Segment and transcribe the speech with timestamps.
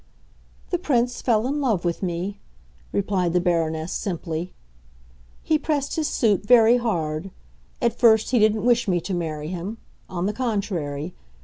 [0.71, 2.39] "The Prince fell in love with me,"
[2.91, 4.51] replied the Baroness simply.
[5.43, 7.29] "He pressed his suit very hard.
[7.83, 9.77] At first he didn't wish me to marry him;
[10.09, 11.13] on the contrary.